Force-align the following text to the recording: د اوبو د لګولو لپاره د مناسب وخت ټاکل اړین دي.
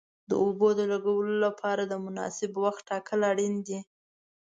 د 0.29 0.31
اوبو 0.43 0.67
د 0.79 0.81
لګولو 0.91 1.35
لپاره 1.45 1.83
د 1.85 1.93
مناسب 2.05 2.51
وخت 2.63 2.81
ټاکل 2.89 3.19
اړین 3.31 3.55
دي. 3.67 3.79